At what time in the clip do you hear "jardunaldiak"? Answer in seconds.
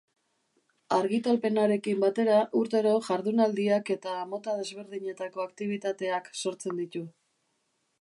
3.09-3.93